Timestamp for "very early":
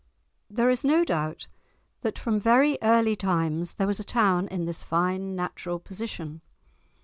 2.39-3.15